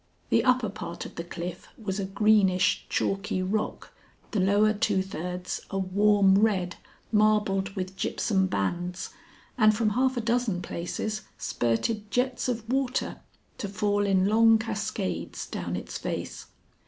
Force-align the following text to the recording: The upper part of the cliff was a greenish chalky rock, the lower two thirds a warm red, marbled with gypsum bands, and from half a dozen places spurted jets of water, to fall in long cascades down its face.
The 0.31 0.43
upper 0.43 0.69
part 0.69 1.05
of 1.05 1.13
the 1.13 1.23
cliff 1.23 1.67
was 1.77 1.99
a 1.99 2.05
greenish 2.05 2.87
chalky 2.89 3.43
rock, 3.43 3.93
the 4.31 4.39
lower 4.39 4.73
two 4.73 5.03
thirds 5.03 5.61
a 5.69 5.77
warm 5.77 6.39
red, 6.39 6.77
marbled 7.11 7.69
with 7.75 7.95
gypsum 7.97 8.47
bands, 8.47 9.11
and 9.59 9.77
from 9.77 9.91
half 9.91 10.17
a 10.17 10.21
dozen 10.21 10.63
places 10.63 11.21
spurted 11.37 12.09
jets 12.09 12.49
of 12.49 12.67
water, 12.67 13.19
to 13.59 13.69
fall 13.69 14.07
in 14.07 14.27
long 14.27 14.57
cascades 14.57 15.45
down 15.45 15.75
its 15.75 15.99
face. 15.99 16.47